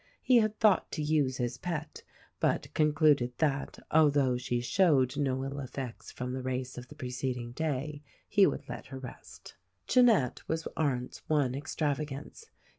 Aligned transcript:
He 0.23 0.37
had 0.37 0.57
thought 0.59 0.91
to 0.93 1.03
use 1.03 1.37
his 1.37 1.59
pet, 1.59 2.01
but 2.39 2.73
concluded 2.73 3.33
that, 3.37 3.77
although 3.91 4.35
she 4.35 4.59
showed 4.59 5.15
no 5.15 5.45
ill 5.45 5.59
effects 5.59 6.11
from 6.11 6.33
the 6.33 6.41
race 6.41 6.75
of 6.75 6.87
the 6.87 6.95
preceding 6.95 7.51
day, 7.51 8.01
he 8.27 8.47
would 8.47 8.67
let 8.67 8.87
her 8.87 8.97
rest. 8.97 9.53
Jeanette 9.85 10.41
was 10.47 10.67
Arndt's 10.75 11.21
one 11.29 11.53
extravagance. 11.53 12.47